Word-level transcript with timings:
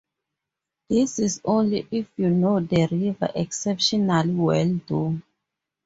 This 0.89 1.19
is 1.19 1.41
only 1.45 1.87
if 1.91 2.07
you 2.17 2.31
know 2.31 2.59
the 2.59 2.87
river 2.87 3.29
exceptionally 3.35 4.33
well 4.33 4.79
though. 4.87 5.21